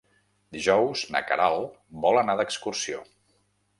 Dijous 0.55 1.03
na 1.15 1.21
Queralt 1.29 1.77
vol 2.07 2.21
anar 2.23 2.37
d'excursió. 2.41 3.07